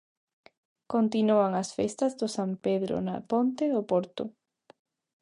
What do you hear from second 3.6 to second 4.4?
do Porto.